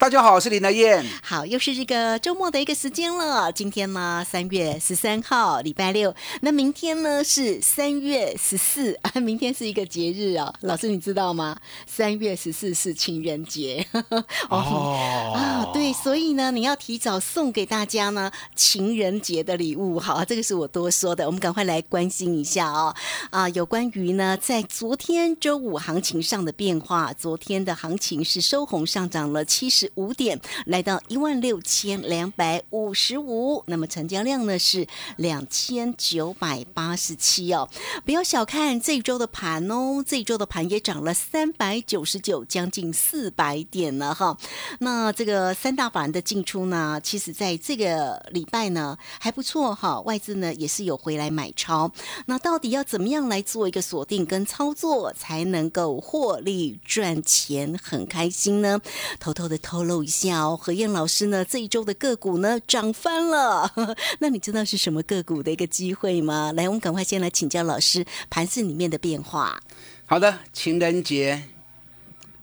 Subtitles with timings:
[0.00, 1.04] 大家好，我是林德燕。
[1.22, 3.52] 好，又是这个周末的一个时间了。
[3.52, 6.14] 今天呢，三月十三号，礼拜六。
[6.40, 10.54] 那明天呢是三月十四 啊，明天是一个节日哦。
[10.62, 11.54] 老师，你知道吗？
[11.86, 13.86] 三月十四是情人节。
[14.48, 20.00] 哦啊，对，所以呢，你要提早送给大家呢情人节的礼物。
[20.00, 22.96] 好，这个是我多说的，我们赶快来关心一下哦。
[23.28, 33.62] 啊，有关于呢，在昨天周五行情上的变化，昨天的行情是收红上涨了七十五点，来到一万六千两百五十五。
[33.66, 37.68] 那么成交量呢是两千九百八十七哦。
[38.04, 44.36] 不要小看这一周的盘哦，这一周的盘也涨了三百九十九，将近四百点了哈。
[44.80, 51.90] 那这个三大法人的进出呢，其实在这个礼拜呢还不错哈，外资呢也是有回来买超。
[52.26, 58.80] 那到底要怎么样来做一个锁定跟操作，才能够获利赚钱，很开心呢？
[59.18, 63.72] 偷偷的偷透露一下哦，何燕老师呢这一周的个股呢涨翻了，
[64.20, 66.52] 那你知道是什么个股的一个机会吗？
[66.54, 69.58] 来，我们赶快先来请教老师盘市里面的变化。
[70.04, 71.44] 好的，情人节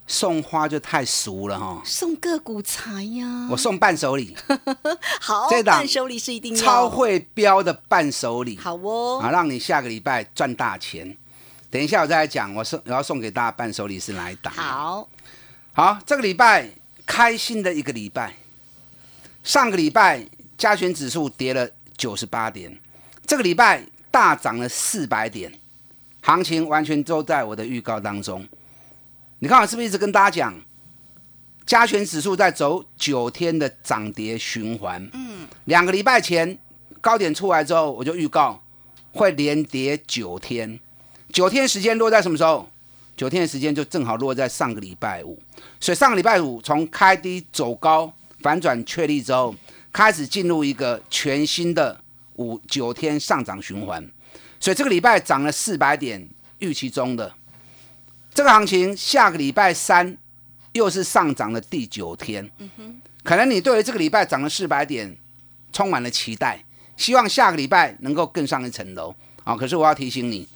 [0.08, 4.36] 送花就太俗了哈，送个股财呀，我送伴手礼，
[5.22, 11.16] 好，这档伴手礼是一定要超会标的伴手礼，好哦，啊，让你下个礼拜赚大钱。
[11.70, 14.52] 等一下我再来讲，我送我要送给大家伴手礼是哪一档？
[14.54, 15.08] 好，
[15.72, 16.68] 好，这个礼拜
[17.08, 18.34] 开心的一个礼拜。
[19.42, 20.22] 上个礼拜
[20.58, 22.78] 加权指数跌了九十八点，
[23.26, 25.50] 这个礼拜大涨了四百点，
[26.20, 28.46] 行情完全都在我的预告当中。
[29.38, 30.54] 你看我是不是一直跟大家讲，
[31.64, 35.08] 加权指数在走九天的涨跌循环？
[35.14, 36.58] 嗯，两个礼拜前
[37.00, 38.62] 高点出来之后，我就预告
[39.12, 40.78] 会连跌九天，
[41.32, 42.68] 九天时间落在什么时候？
[43.18, 45.36] 九天的时间就正好落在上个礼拜五，
[45.80, 48.10] 所以上个礼拜五从开低走高
[48.42, 49.52] 反转确立之后，
[49.92, 52.00] 开始进入一个全新的
[52.36, 54.08] 五九天上涨循环，
[54.60, 56.28] 所以这个礼拜涨了四百点，
[56.60, 57.34] 预期中的
[58.32, 60.16] 这个行情，下个礼拜三
[60.74, 62.48] 又是上涨的第九天，
[63.24, 65.18] 可能你对于这个礼拜涨了四百点
[65.72, 66.64] 充满了期待，
[66.96, 69.12] 希望下个礼拜能够更上一层楼
[69.42, 69.56] 啊！
[69.56, 70.46] 可是我要提醒你。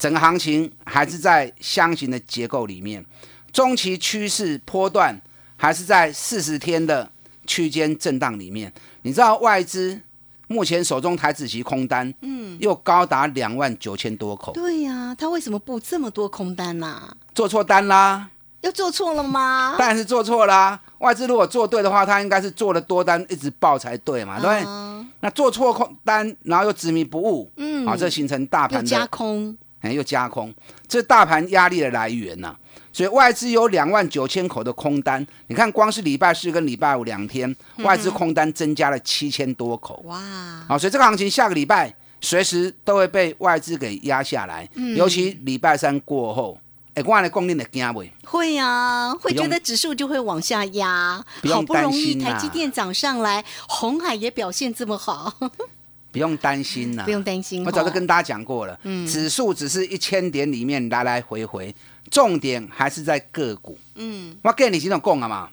[0.00, 3.04] 整个行情还是在箱型的结构里面，
[3.52, 5.20] 中期趋势波段
[5.58, 7.12] 还是在四十天的
[7.46, 8.72] 区间震荡里面。
[9.02, 10.00] 你知道外资
[10.48, 18.30] 目前手中台子期空单，嗯，又高达两万九千多口，对呀、他为什么布这么多空单呐、做错单啦，
[18.62, 19.76] 又做错了吗？
[19.78, 20.80] 当然是做错啦。
[21.00, 24.58] 外资如果做对的话，他应该是做了多单一直爆才对嘛，对不对？
[24.64, 30.52] 啊那做错空单，然后又执迷不悟，嗯啊，这形成大又盘的加空，哎，又加空，
[30.86, 32.54] 这是大盘压力的来源呐、
[32.92, 40.02] 所以外资有两万九千口的空单，你看光是礼拜四跟礼拜五两天，外资空单增加了七千多口。
[40.04, 40.20] 哇，
[40.68, 46.60] 好，所以这个行情下个礼拜随时都会被外资给压下来，尤其礼拜三过后，
[46.94, 48.12] 哎，我来供应的惊未？
[48.24, 55.32] 会呀、会觉得指数就会往下压，好不容易台积电涨上来，红海也表现这么好，
[56.12, 57.64] 不用担心呐、不用担心。
[57.64, 61.74] 我早就跟大家讲过了，嗯指数只是一千点里面来来回回，
[62.10, 63.78] 重点还是在个股。
[63.94, 65.48] 嗯，我跟你这种讲啊嘛，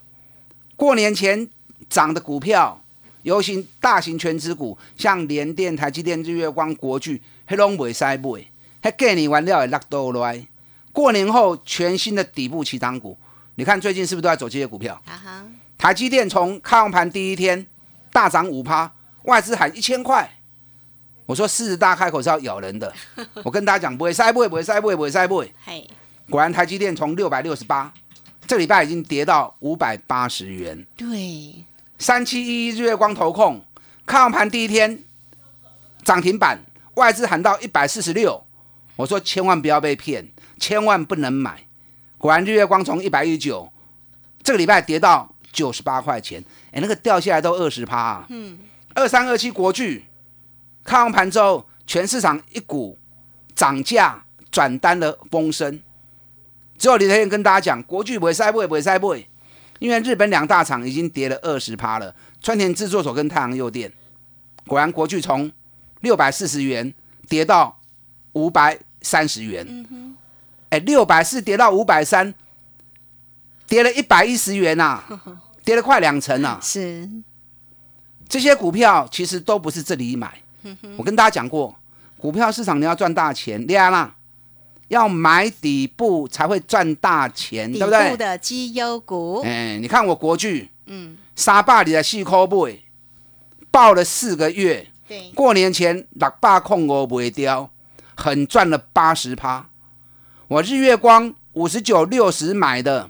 [0.75, 1.47] 过年前
[1.89, 2.81] 涨的股票，
[3.21, 8.45] 尤其大型全指股，像联电、台积电、日月光、国巨，黑拢袂使买，
[8.81, 10.47] 黑过年完了也落倒来。
[10.91, 13.15] 过年后全新的底部起涨股，
[13.55, 14.99] 你看最近是不是都在走这些股票？
[15.05, 15.45] 哈哈，
[15.77, 17.67] 台积电从开红盘第一天
[18.11, 18.91] 大涨五趴，
[19.23, 20.33] 外资喊一千块。
[21.27, 22.91] 我说狮子大开口是要咬人的，
[23.43, 25.53] 我跟大家讲不会塞不会不会塞不会不会塞不会。
[25.63, 25.87] 嘿，
[26.29, 27.93] 果然台积电从六百六十八，
[28.47, 30.87] 这礼拜已经跌到五百八十元。
[30.95, 31.65] 对，
[31.99, 33.61] 三七一一日月光投控
[34.05, 35.03] 开完盘第一天
[36.03, 36.59] 涨停板，
[36.95, 38.45] 外资喊到一百四十六，
[38.95, 41.67] 我说千万不要被骗，千万不能买。
[42.17, 43.69] 果然日月光从一百一十九，
[44.41, 46.41] 这个礼拜跌到九十八块钱，
[46.71, 48.25] 哎，那个掉下来都二十趴啊。
[48.29, 48.57] 嗯，
[48.95, 50.05] 二三二七国巨，
[50.87, 52.97] 开完盘之后，全市场一股
[53.53, 55.81] 涨价转单的风声。
[56.77, 59.29] 只有李天跟大家讲，国巨不会塞不会不会塞不会，
[59.79, 63.91] 因为日本两大厂已经跌了二十趴了，川田制作所跟太阳诱电，
[64.65, 65.51] 果然国巨从
[65.99, 66.93] 六百四十元
[67.27, 67.77] 跌到
[68.31, 69.85] 五百三十元。
[70.69, 72.33] 哎，六百四跌到五百三，
[73.67, 75.03] 跌了一百一十元呐，
[75.65, 76.59] 跌了快两成呐。
[76.61, 77.09] 是，
[78.29, 80.41] 这些股票其实都不是这里买。
[80.97, 81.75] 我跟大家讲过，
[82.17, 84.15] 股票市场你要赚大钱，厉害啦。
[84.89, 88.05] 要买底部才会赚大钱，对不对？
[88.05, 92.83] 底部的绩优股，哎，你看我国巨，嗯，沙坝里的细抠背，
[93.69, 97.69] 报了四个月，对，过年前六百控我不会掉，
[98.15, 99.67] 很赚了八十趴。
[100.47, 103.09] 我日月光五十九六十买的，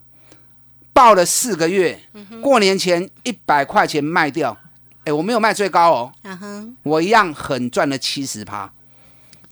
[0.93, 2.01] 报了四个月，
[2.41, 4.57] 过年前一百块钱卖掉，
[5.07, 6.13] 哎，我没有卖最高哦，
[6.83, 8.69] 我一样很赚了七十趴。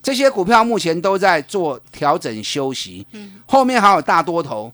[0.02, 4.70] 这些股票目前都在做调整休息，嗯，后面还有大多头，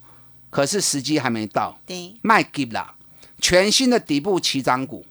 [0.51, 2.93] 可是时机还没到，对，卖 give 啦，
[3.41, 5.07] 全新的底部起涨股，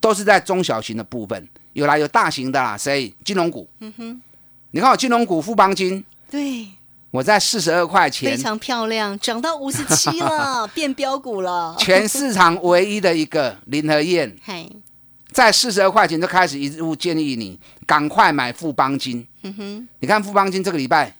[0.00, 3.14] 都是在中小型的部分，有来有大型的啦，谁？
[3.22, 4.20] 金融股，嗯哼，
[4.70, 6.66] 你看我金融股富邦金，对，
[7.10, 14.68] 我在四十二块钱，非常漂亮，涨到五十七了， 变标股了，全市场唯一的一个林和燕，嘿。
[15.36, 19.28] 在四十二块钱就开始一路建议你赶快买富邦金。
[19.42, 21.14] 嗯哼，你看富邦金这个礼拜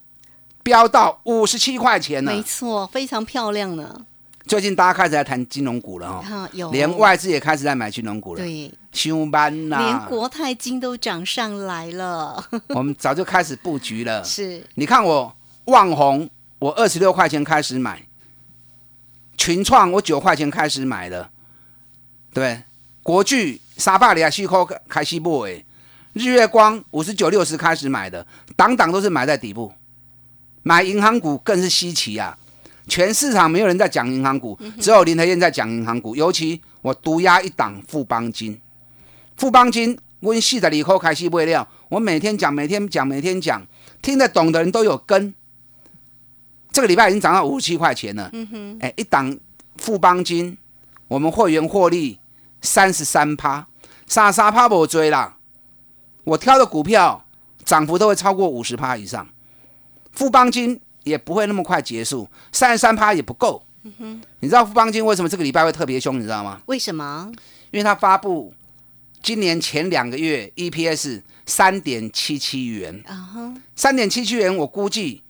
[0.63, 4.07] 飙到五十七块钱了，没错，非常漂亮呢。
[4.47, 8.41] 最近大家开始在谈金融股了哈，有，连外资也开始在买金融股了。
[8.43, 12.43] 对，休班呐，连国泰金都涨上来了。
[12.69, 14.25] 我们早就开始布局了。
[14.25, 15.37] 是，你看我
[15.67, 16.31] 旺宏，
[16.61, 18.07] 我二十六块钱开始买，
[19.37, 21.29] 群创我九块钱开始买的，
[22.33, 22.63] 对，
[23.07, 23.61] 国巨。
[23.77, 25.63] 沙巴里亚西科开西部诶，
[26.15, 28.27] 日月光五十九六十开始买的，
[28.57, 29.71] 档档都是买在底部。
[30.63, 32.37] 买银行股更是稀奇啊！
[32.89, 36.17] 全市场没有人在讲银行股，只有林和燕在讲银行股。
[36.17, 38.59] 尤其我独压一档富邦金，
[39.37, 43.65] 富邦金温系的里科开西不料，我每天讲，每天讲，每天讲，
[44.01, 45.33] 听得懂的人都有跟。
[46.73, 48.31] 这个礼拜已经涨到五十七块钱了。
[48.33, 49.39] 嗯哼，哎，一档
[49.77, 50.57] 富邦金，
[51.09, 52.19] 我们会员获利。
[52.67, 53.69] 三十三趴，
[54.07, 55.39] 傻傻趴不追啦。
[56.25, 57.25] 我挑的股票
[57.65, 59.27] 涨幅都会超过五十趴以上。
[60.11, 63.63] 富邦金也不会那么快结束，三十三趴也不够。
[64.41, 66.19] 你知道富邦金为什么这个礼拜会特别凶？
[66.19, 66.61] 你知道吗？
[66.67, 67.31] 为什么？
[67.71, 68.53] 因为它发布
[69.23, 73.03] 今年前两个月 EPS 三点七七元。
[73.07, 75.23] 啊三点七七元，我估计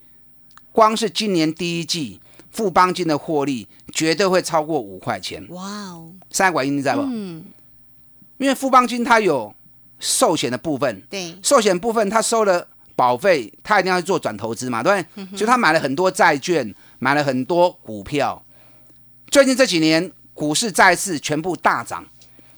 [0.72, 2.20] 光是今年第一季。
[2.48, 5.42] 富邦金的获利绝对会超过五块钱。
[5.48, 6.12] 哇哦！
[6.30, 7.02] 三管因你知道不？
[7.06, 7.42] 嗯。
[8.36, 9.54] 因为富邦金它有
[9.98, 15.38] 寿险的部分，对，寿险部分它收了保费，它一定要做转投资嘛，对不对？
[15.38, 18.44] 所以它买了很多债券，买了很多股票。
[19.30, 22.04] 最近这几年股市债市全部大涨，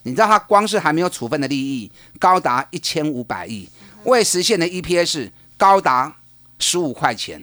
[0.03, 1.89] 你知道它光是还没有处分的利益
[2.19, 3.69] 高达一千五百亿，
[4.03, 6.17] 未实现的 EPS 高达
[6.59, 7.41] 十五块钱。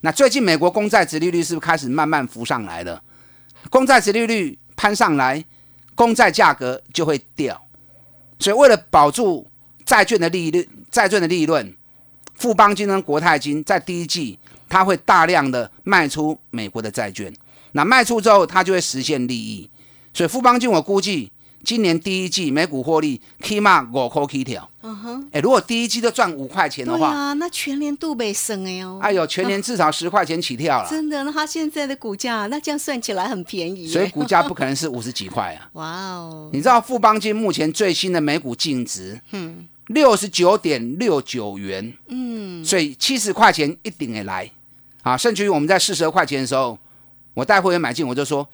[0.00, 3.02] 那最近美国公债殖利率是不是开始慢慢浮上来了？
[3.70, 5.44] 公债殖利率攀上来，
[5.94, 7.60] 公债价格就会掉。
[8.38, 9.48] 所以为了保住
[9.84, 11.76] 债券的利率，债券的利润，
[12.34, 17.32] 富邦金跟国泰金在第一季，它会大量的卖出美国的债券。
[17.72, 19.68] 那卖出之后，它就会实现利益。
[20.12, 21.32] 所以富邦金我估计。
[21.68, 24.70] 今年第一季每股获利起码五块起跳。
[24.80, 28.98] 嗯哼，哎，如果第一季都赚五块钱的话，啊，那全年度没升哎呦。
[29.00, 30.88] 哎呦，全年至少十块钱起跳了。
[30.88, 33.86] 真的，那他现在的股价，那这样算起来很便宜。
[33.86, 35.68] 所以股价不可能是五十几块啊。
[35.76, 36.48] 哇哦！
[36.54, 41.92] 你知道富邦金目前最新的每股净值，嗯，六十九点六九元。
[42.06, 44.50] 嗯，所以七十块钱一顶也来
[45.02, 45.14] 啊！
[45.18, 46.78] 甚至于我们在四十二块钱的时候，
[47.34, 48.48] 我带会员买进，我就说。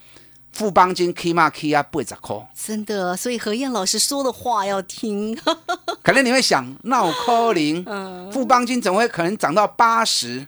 [0.55, 5.37] 富邦金起码起啊八十块，真的，所以何燕老师说的话要听。
[6.01, 7.85] 可能你会想，那我扣零，
[8.33, 10.47] 富邦金怎么会可能涨到八十？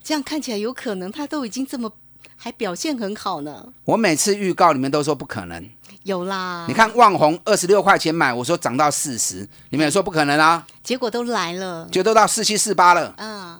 [0.00, 1.90] 这样看起来有可能，他都已经这么
[2.36, 3.66] 还表现很好呢。
[3.84, 5.68] 我每次预告你们都说不可能，
[6.04, 6.64] 有啦。
[6.68, 10.64] 你看万红二十六块钱买，我说涨到四十，你们也说不可能啊。
[10.84, 13.12] 结果都来了，就都到四七四八了。
[13.16, 13.58] 嗯。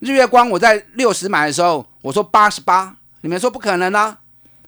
[0.00, 4.18] 日月光我在六十买的时候，我说八十八，你们说不可能啊。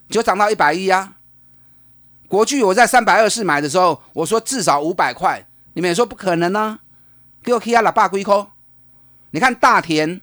[0.09, 1.17] 就涨到一百一啊！
[2.29, 6.79] 国巨我在三百二十买的时候，我说至少五百块，你们也说不可能呢、
[7.43, 8.49] 给我 K 压喇叭龟扣。
[9.31, 10.21] 你看大田，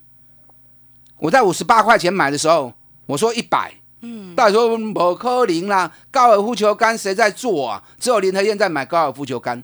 [1.17, 2.73] 我在五十八块钱买的时候，
[3.05, 7.83] 我说一百，嗯，大家说不可能啦，高尔夫球杆谁在做啊？
[7.99, 9.63] 只有林和燕在买高尔夫球杆。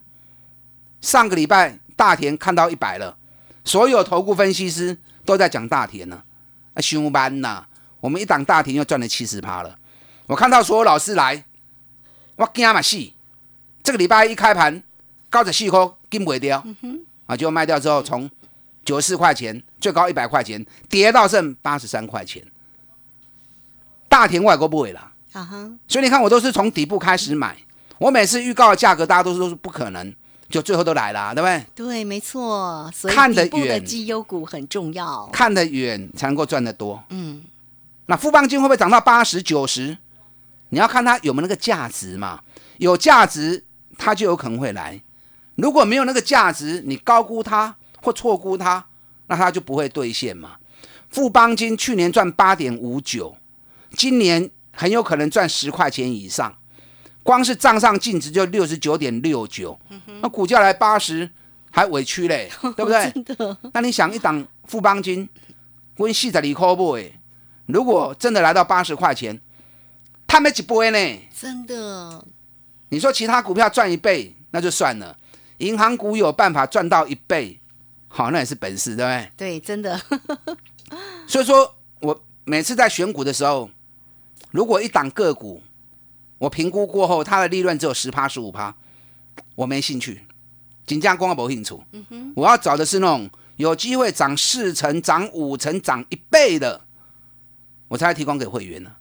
[1.01, 3.17] 上个礼拜大田看到一百了，
[3.63, 6.23] 所有投顾分析师都在讲大田呢、
[6.73, 7.63] 啊，凶班呐！
[8.01, 9.78] 我们一档大田又赚了七十趴了。
[10.29, 11.43] 我看到所有老师来，
[12.35, 12.97] 我惊嘛死！
[13.81, 14.83] 这个礼拜一开盘，
[15.27, 15.79] 高十四块，
[16.11, 16.63] 金不掉，
[17.25, 18.29] 啊，结果卖掉之后，从
[18.85, 22.45] 九十四块钱最高一百块钱，跌到剩八十三块钱。
[24.07, 27.57] 大田外国不会啦，啊哈，所以你看我都是从底部开始买，
[27.97, 30.13] 我每次预告的价格，大家都说是不可能，
[30.47, 31.65] 就最后都来了，对不对？
[31.73, 35.27] 对，没错，所以看得远绩优股很重要。
[35.33, 37.03] 看得远才能够赚得多。
[37.09, 37.43] 嗯，
[38.05, 39.97] 那富邦金会不会涨到八十九十？
[40.69, 42.41] 你要看它有没有那个价值嘛，
[42.77, 43.65] 有价值
[43.97, 45.01] 它就有可能会来。
[45.55, 48.85] 如果没有那个价值，你高估它或错估它，
[49.27, 50.57] 那它就不会兑现嘛。
[51.09, 53.35] 富邦金去年赚八点五九，
[53.91, 56.55] 今年很有可能赚十块钱以上，
[57.23, 59.77] 光是账上净值就六十九点六九，
[60.21, 61.29] 那股价来八十
[61.71, 63.11] 还委屈嘞， 对不对？
[63.11, 65.27] 真的，那你想一档富邦金，
[65.97, 67.19] 温系在里扣不诶？
[67.65, 69.41] 如果真的来到八十块钱，
[70.29, 70.97] 他没几波呢？
[71.35, 72.23] 真的，
[72.89, 75.17] 你说其他股票赚一倍那就算了，
[75.57, 77.59] 银行股有办法赚到一倍，
[78.07, 79.31] 好，那也是本事，对不对？
[79.35, 79.99] 对，真的，
[81.27, 83.71] 所以说我每次在选股的时候，
[84.51, 85.63] 如果一档个股
[86.37, 88.75] 我评估过后，它的利润只有十趴十五趴，
[89.55, 90.27] 我没兴趣，
[90.85, 91.75] 锦江光没兴趣。
[92.35, 96.81] 我要找的是那种有机会涨四成、涨五成、涨一倍的，
[97.87, 98.91] 我才会提供给会员呢。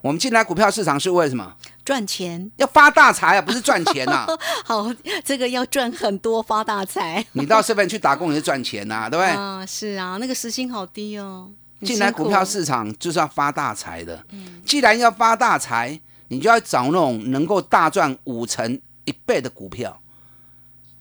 [0.00, 1.54] 我们进来股票市场是为什么？
[1.84, 4.26] 赚钱要发大财啊，不是赚钱呐、
[4.64, 7.24] 好，这个要赚很多发大财。
[7.32, 9.30] 你到 seven 去打工也是赚钱呐、对不对？
[9.32, 11.50] 啊，是啊，那个时薪好低哦。
[11.82, 14.24] 进来股票市场就是要发大财的。
[14.30, 20.00] 嗯既然要发大财，你就要找那种能够大赚五成一倍的股票。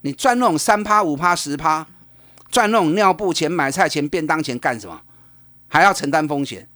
[0.02, 1.86] 你赚那种三趴、五趴、十趴，
[2.50, 5.02] 赚那种尿布钱、买菜钱、便当钱干什么？
[5.68, 6.70] 还要承担风险。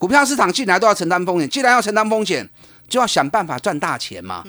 [0.00, 2.48] 股票市场进来都要承担风险，既然要承担风险，
[2.88, 4.42] 就要想办法赚大钱嘛。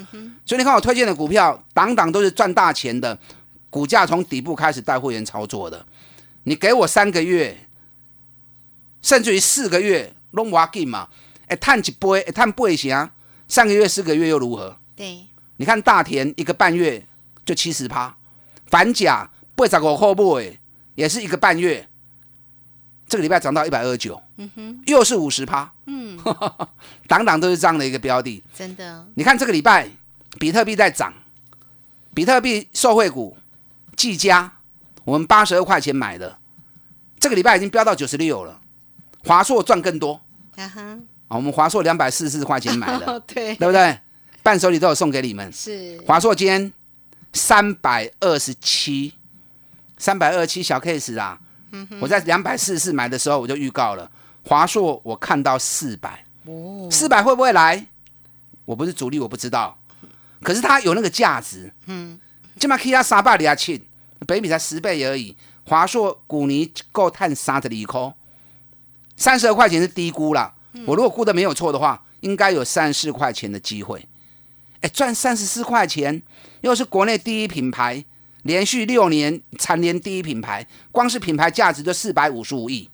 [0.46, 3.20] 所以你看我推荐的股票，档档都是赚大钱的，
[3.70, 5.86] 股价从底部开始带会员操作的。
[6.43, 7.67] 你给我三个月，
[9.01, 11.10] 甚至于四个月，拢我紧嘛，
[11.48, 13.10] 哎，探一杯，哎，探八成，
[13.50, 14.77] 上个月、四个月又如何？
[14.96, 15.27] 对，
[15.58, 17.05] 你看大田一个半月
[17.43, 18.15] 就七十趴，
[18.67, 20.58] 反甲八十五块买，
[20.96, 21.89] 也是一个半月，
[23.12, 24.22] 这个礼拜涨到一百二十九，
[24.86, 26.18] 又是五十趴，嗯，
[27.10, 28.41] 档档都是这样的一个标的。
[28.56, 29.89] 真的，你看这个礼拜
[30.39, 31.13] 比特币在涨，
[32.13, 33.36] 比特币受惠股
[33.98, 34.50] 技嘉，
[35.03, 36.39] 我们八十二块钱买的，
[37.20, 38.62] 这个礼拜已经飙到九十六了。
[39.25, 40.22] 华硕赚更多
[40.56, 40.82] 啊哈，
[41.27, 44.00] 啊，我们华硕两百四十四块钱买的， 对，对不对？
[44.41, 45.51] 伴手礼都有送给你们。
[45.51, 46.72] 是，华硕今天
[47.34, 49.15] 三百二十七，
[49.98, 51.38] 三百二十七小 case 啊。
[52.00, 54.10] 我在两百四十四买的时候我就预告了，
[54.44, 57.86] 华硕我看到四百，哦，四百会不会来？
[58.66, 59.78] 我不是主力，我不知道。
[60.44, 62.20] 可是它有那个价值，嗯，
[62.60, 63.84] 起码可以它三百里亚庆，
[64.25, 65.36] 北米才十倍而已。
[65.63, 68.13] 华硕股尼够探三十二块，
[69.16, 70.54] 三十二块钱是低估了。
[70.86, 74.08] 我如果估的没有错的话，应该有三十四块钱的机会。
[74.82, 76.22] 哎，赚三十四块钱，
[76.62, 78.04] 又是国内第一品牌，
[78.44, 82.90] 连续六年蝉联第一品牌，光是品牌价值就四百五十五亿。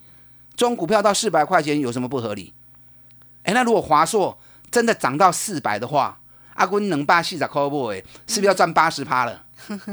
[0.55, 2.53] 中股票到四百块钱有什么不合理？
[3.43, 4.37] 哎，那如果华硕
[4.71, 6.19] 真的涨到四百的话，
[6.55, 7.85] 阿坤能八四十块不？
[7.87, 9.45] 哎，是不是要赚八十趴了？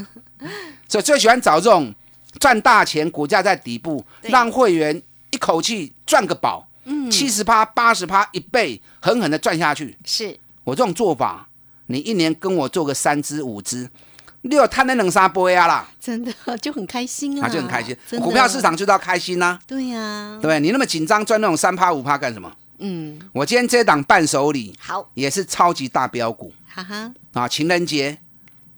[0.88, 1.94] 所以最喜欢找这种
[2.40, 9.96] 赚大钱，股价在底部，对让会员一口气赚个饱，嗯，七十趴、八十趴、一倍，狠狠的赚下去。
[10.04, 11.48] 是，我这种做法，
[11.86, 13.88] 你一年跟我做个三只五支，
[14.46, 17.96] 你有贪那冷沙波呀啦，真的就很开心啦，啊就很开心。
[18.20, 20.60] 股票市，场就是要开心呐、对呀对不，对？
[20.60, 22.52] 你那么紧张赚那种三趴五趴干什么？
[22.78, 27.48] 嗯，我今天这档伴手礼好，也是超级大标股哈哈，啊！
[27.48, 28.18] 情人节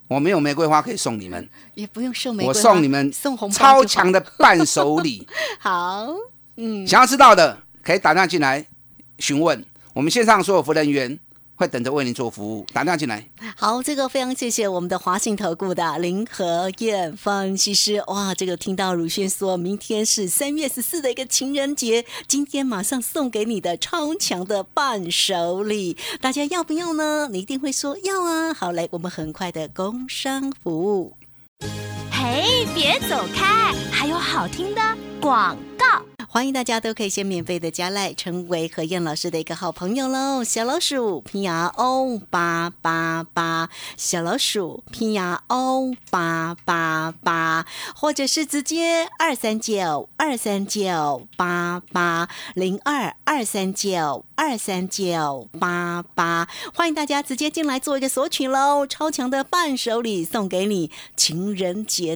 [0.07, 5.27] 我没有玫瑰花可以送你们，也不用送玫瑰我，送你们送红包超强的伴手礼。
[5.59, 6.07] 好，
[6.55, 8.65] 嗯，想要知道的可以打电话进来
[9.19, 9.65] 询问。
[9.93, 11.19] 我们线上所有服务人员
[11.57, 13.27] 会等着为您做服务，打电话进来。
[13.57, 18.01] 好，这个非常谢谢我们的华信投顾的林和燕分析师。
[18.07, 27.27] 哇，这个听到如轩说，明天是三月十四的一个情人节，今天马上送给你的超强的伴手礼，大家要不要呢？
[27.31, 28.53] 你一定会说要啊。
[28.53, 31.17] 好，来，我们很快的工商服务。
[32.27, 34.81] 哎，别走开，还有好听的
[35.21, 35.85] 广告。
[36.29, 40.43] 欢迎大家都可以先免费的加赖，成为何燕老师的一个好朋友喽。
[40.43, 47.65] 小老鼠 P R O 八八八，小老鼠 P R O 八八八，
[47.95, 58.85] 或者是直接二三九二三九八八零二二三九二三九八八，欢迎大家直接进来做一个索取喽。
[58.85, 62.15] 超强的伴手礼送给你，情人节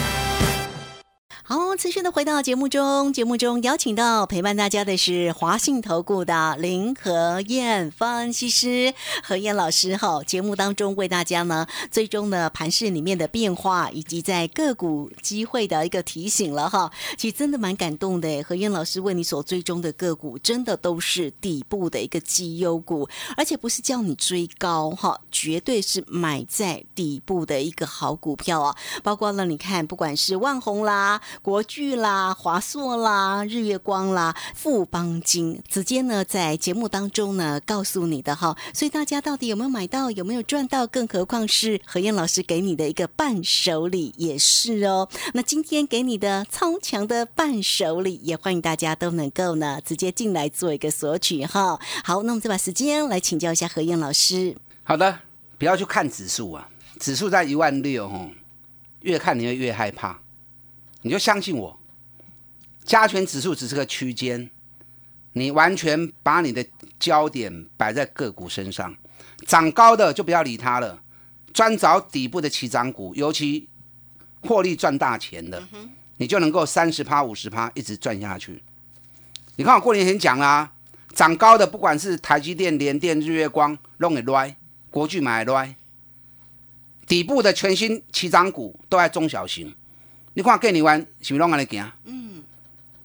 [1.51, 10.23] 好，持续的回到节目中，节目中邀请到陪伴大家的是华信投顾的林和燕分析师何燕老师哈。
[10.23, 16.89] 节目当中为大家呢，最终的盘市里面的变化，以及在个股机会的一个提醒了哈。
[17.17, 28.73] 其实真的蛮感动的，何燕老师为你所追踪的个股，真的都是底部的一个绩优股，而且不是叫你追高哈，绝对是买在底部的一个好股票啊。
[29.03, 31.19] 包括了你看，不管是万红啦。
[31.41, 40.85] 国巨啦、华硕啦、日月光啦、富邦金，直接呢在节目当中呢告诉你的哈，所以大家到底有没有买到，有没有赚到？
[40.85, 45.09] 更何况是何燕老师给你的一个伴手礼也是哦。
[45.33, 51.79] 那今天给你的超强的伴手礼，也欢迎大家都能够呢直接进来做一个索取哈。
[52.03, 54.55] 好，那我们再把时间来请教一下何燕老师。
[54.83, 55.19] 好的，
[55.57, 58.29] 不要去看指数啊，指数在一万六哦，
[59.01, 60.19] 越看你会越害怕。
[61.03, 61.79] 你就相信我，
[62.83, 64.49] 加权指数只是个区间，
[65.33, 66.65] 你完全把你的
[66.99, 68.95] 焦点摆在个股身上，
[69.47, 71.01] 涨高的就不要理它了，
[71.53, 73.67] 专找底部的起涨股，尤其
[74.41, 75.63] 获利赚大钱的，
[76.17, 78.61] 你就能够三十趴、五十趴一直赚下去。
[79.55, 80.71] 你看我过年前讲啦，
[81.15, 84.55] 涨高的不管是台积电、联电、日月光，弄给来，
[84.89, 85.75] 国巨买来，
[87.07, 89.73] 底部的全新起涨股都在中小型。
[90.33, 91.91] 你看，给你玩是不是拢安尼行？
[92.05, 92.41] 嗯，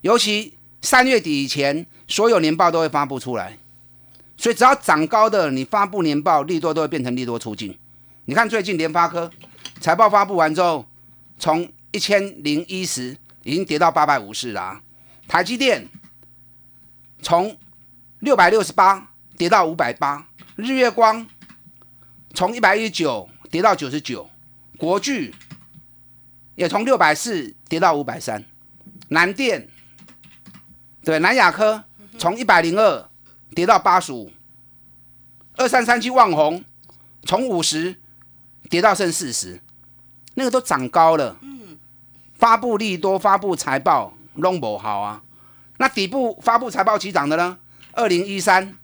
[0.00, 3.58] 尤其三月底以前，所有年报都会发布出来，
[4.36, 7.76] 所以只要涨高的，你发布年报，利多都会变成利多出境。
[8.26, 9.28] 你看最近联发科
[9.80, 10.86] 财报发布完之后，
[11.36, 14.80] 从一千零一十已经跌到八百五十啦。
[15.26, 15.88] 台积电
[17.20, 17.56] 从
[18.20, 21.26] 六百六十八跌到五百八，日月光
[22.32, 24.30] 从一百一十九跌到九十九，
[24.78, 25.34] 国巨。
[26.56, 28.44] 也从六百四跌到五百三，
[29.08, 29.68] 南电
[31.04, 31.84] 对南亚科
[32.18, 33.08] 从一百零二
[33.54, 34.32] 跌到八十五，
[35.56, 36.64] 二三三七万红
[37.22, 37.96] 从五十
[38.68, 39.60] 跌到剩四十，
[40.34, 41.36] 那个都涨高了。
[42.34, 45.22] 发布利多，发布财报弄不好啊。
[45.78, 47.58] 那底部发布财报起涨的呢？
[47.92, 48.76] 二零一三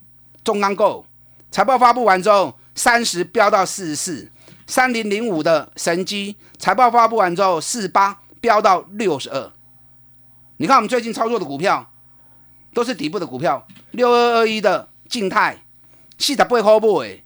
[0.42, 1.04] 中钢构
[1.50, 4.31] 财报发布完之后，三十飙到四十四。
[4.72, 9.52] 三零零五的神机财报发布完之后，四八飙到六十二。
[10.56, 11.92] 你看我们最近操作的股票，
[12.72, 13.66] 都是底部的股票。
[13.90, 15.62] 六二二一的静态，
[16.16, 17.22] 四十八块不哎，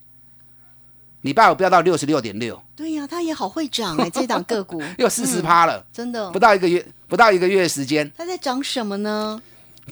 [1.20, 2.60] 礼拜五飙到六十六点六。
[2.74, 8.10] 对呀，它也好会涨哎，这档个股 又四十趴了，真的不到一个月，不到一个月时间。
[8.18, 9.40] 它在涨什么呢？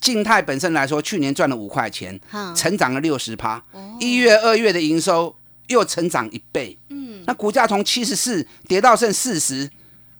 [0.00, 2.20] 静态本身来说，去年赚了五块钱，
[2.56, 3.62] 成长了六十趴。
[4.00, 5.36] 一月、二月的营收
[5.68, 6.76] 又成长一倍。
[7.26, 9.66] 那股价从七十四跌到剩四十，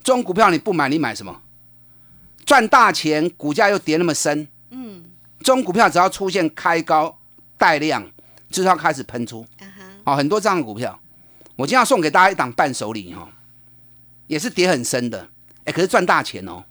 [0.03, 1.43] 这种股票你不买你买什么？
[2.47, 5.05] 赚大钱，股价又跌那么深，嗯，
[5.39, 7.19] 这种股票只要出现开高
[7.57, 8.07] 带量，
[8.51, 9.47] 就是要开始喷出，
[10.05, 11.01] 好，很多这样的股票，
[11.57, 13.31] 我今天要送给大家一档伴手礼哈，
[14.27, 15.29] 也是跌很深的，
[15.65, 16.65] 哎，可是赚大钱哦。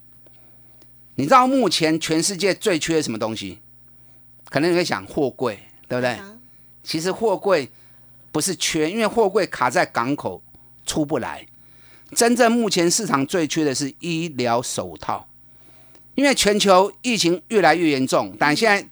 [1.16, 3.60] 你知道目前全世界最缺什么东西？
[4.50, 6.20] 可能你会想货柜，对不对？
[6.84, 7.72] 其实货柜。
[8.34, 10.44] 不是缺，因为货柜卡在港口
[10.86, 11.46] 出不来，
[12.14, 15.28] 真正目前市场最缺的是医疗手套，
[16.16, 18.90] 因为全球疫情越来越严重，但现在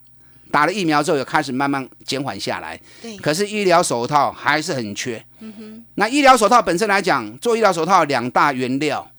[0.51, 2.79] 打了疫苗之后，又开始慢慢减缓下来。
[3.01, 5.25] 对，可是医疗手套还是很缺。
[5.95, 9.11] 那医疗手套本身来讲，做医疗手套两大原料，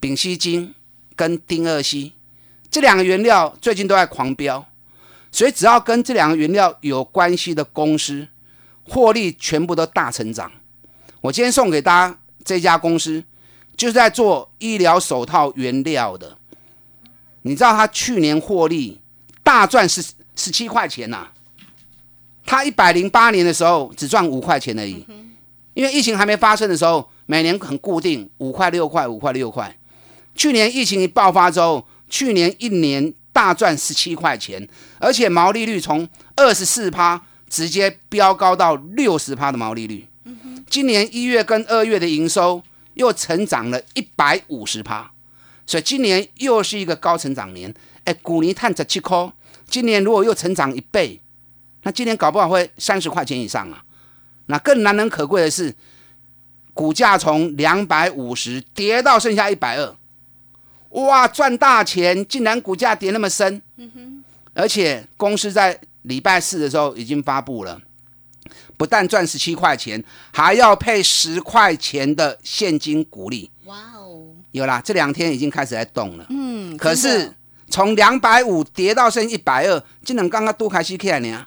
[0.00, 0.70] 丙烯腈
[1.14, 2.14] 跟丁二烯
[2.70, 4.66] 这两个原料最近都在狂飙，
[5.30, 8.26] 所以只要跟这两个原料有关系的公司，
[8.90, 10.50] 获利全部都大成长。
[11.20, 13.22] 我今天送给大家这家公司，
[13.76, 16.36] 就是在做医疗手套原料的。
[17.42, 19.00] 你知道他去年获利
[19.44, 20.02] 大赚十
[20.34, 21.28] 十七块钱呐、
[22.44, 25.06] 他一百零八年的时候只赚五块钱而已，
[25.74, 29.74] 因为疫情还没发生的时候，每年很固定五块六块五块六块。
[30.34, 40.06] 去年疫情一爆发之后，去年一年大赚十七块钱，而且毛利率从二十四趴直接飙高到六十趴的毛利率。
[40.70, 42.62] 今年一月跟二月的营收
[42.94, 45.10] 又成长了一百五十趴，
[45.66, 47.74] 所以今年又是一个高成长年。
[48.04, 49.30] 哎，股尼探十七块，
[49.68, 51.20] 今年如果又成长一倍，
[51.82, 53.84] 那今年搞不好会三十块钱以上啊！
[54.46, 55.74] 那更难能可贵的是，
[56.72, 59.96] 股价从两百五十跌到剩下一百二，
[60.90, 62.24] 哇，赚大钱！
[62.26, 63.60] 竟然股价跌那么深，
[64.54, 67.80] 而且公司在礼拜四的时候已经发布了，
[68.76, 73.50] 不但赚十七块钱，还要配十块钱的现金股利。
[73.66, 76.26] 哇哦，有啦，这两天已经开始在动了。
[76.30, 77.32] 嗯，可是
[77.68, 81.46] 从两百五跌到剩一百二，竟然刚刚都开始看呢。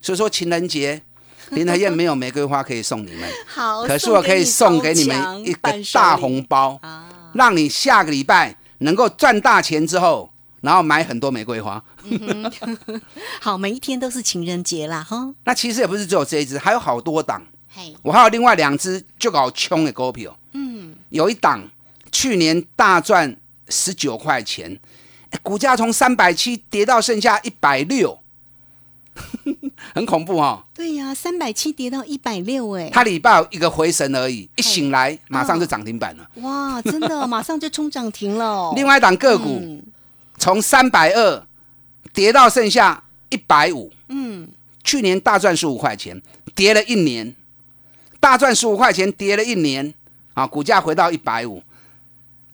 [0.00, 1.00] 所以说情人节，
[1.50, 10.31] 林和燕没有玫瑰花可以送你们，好，可是我可以送给你们一个大红包，啊，让你下个礼拜能够赚大钱之后，
[10.62, 11.82] 然后买很多玫瑰花。
[13.40, 17.42] 好，每一天都是情人节啦，哈，那其实也不是只有这一只，还有好多档。
[17.74, 21.62] 嘿，我还有另外两只就搞穷的股票，嗯，有一档
[22.10, 23.36] 去年大赚
[23.68, 24.78] 十九块钱，
[25.30, 28.18] 哎股价从三百七跌到剩下一百六，
[29.94, 30.64] 很恐怖哦。
[30.74, 36.28] 对呀，三百七跌到一百六，哎，它礼拜有一个回神而已，一醒来马上就涨停板了。
[36.42, 39.82] 哇，真的马上就冲涨停了哦， 另外一档个股嗯
[40.42, 41.46] 从三百二
[42.12, 44.48] 跌到剩下一百五，嗯，
[44.82, 46.20] 去年大赚十五块钱，
[46.56, 47.32] 跌了一年，
[48.18, 49.94] 大赚十五块钱，跌了一年，
[50.34, 51.62] 啊，股价回到一百五。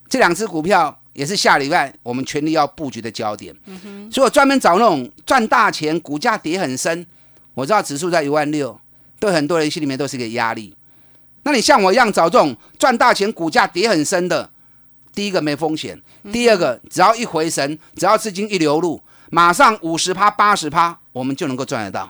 [0.06, 3.56] 这两只股票也是下礼拜我们全力要布局的焦点。
[4.12, 7.06] 所以我专门找那种赚大钱、股价跌很深，
[7.54, 8.78] 我知道指数在一万六，
[9.18, 10.76] 对很多人心里面都是一个压力。
[11.44, 14.50] 那你像我一样找这种赚大钱、股价跌很深的，
[15.18, 16.00] 第一个没风险，
[16.30, 22.08] 第二个只要一回神，只要资金一流入，马上五十趴、八十趴，我们就能够赚得到。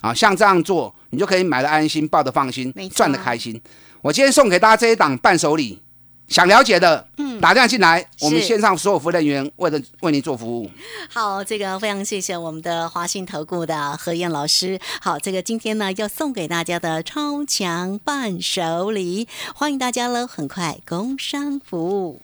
[0.00, 3.60] 啊，像这样做，你就可以买的安心，抱的放心赚的开心。
[4.00, 5.82] 我今天送给大家这一档伴手礼，
[6.28, 10.70] 想了解的，嗯，打电话进来，我们是线上所有服务人员为了为您做服务。
[11.10, 14.80] 好，这个非常谢谢我们的华信投顾的何燕老师。
[15.02, 20.26] 好，这个今天呢要送给大家的超强伴手礼，欢迎大家喽！
[20.26, 22.22] 很快工商服务。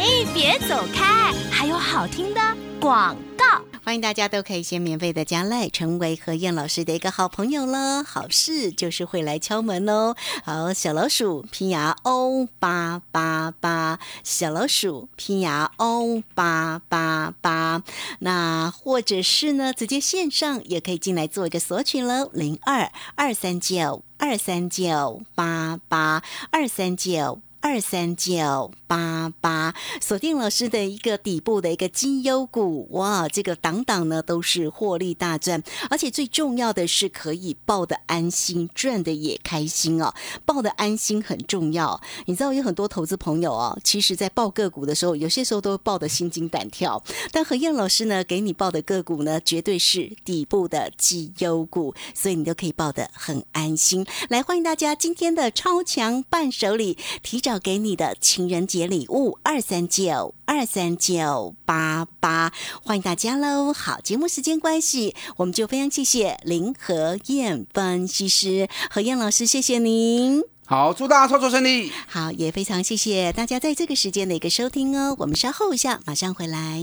[0.00, 2.40] 哎，别走开，还有好听的
[2.80, 3.44] 广告。
[3.82, 8.04] 欢迎大家都可以先免费的加赖，成为何燕老师的一个好朋友了。
[8.04, 10.14] 好事就是会来敲门哦。
[10.44, 17.82] 好，小老鼠拼牙 O 八八八，小老鼠拼牙 O 八八八。
[18.20, 27.40] 那或者是呢，直接线上也可以进来做一个索取喽，零二二三九二三九八八二三九。
[27.60, 40.14] 二三九八八，锁定老师的一个底部的一个绩优股，哇，这个档档呢都是获利大赚，而且最重要的是可以抱的安心，赚的也开心哦。
[40.46, 54.06] 抱的安心很重要，你知道有很多投资朋友哦，其实在报个股的时候，有些时候都抱的心惊胆跳，但何燕老师呢给你报的个股呢，绝对是底部的绩优股，所以你都可以抱得很安心。
[54.30, 63.72] 来，欢迎大家今天的超强伴手礼，提给你的情人节礼物二三九二三九八八，欢迎大家喽！
[63.72, 70.42] 好，节目时间关系，我们就非常谢谢林和燕分析师何燕老师，谢谢您。
[70.66, 71.92] 好，祝大家操作顺利。
[72.08, 75.14] 好，也非常谢谢大家在这个时间的一个收听哦。
[75.20, 76.82] 我们稍后一下，马上回来。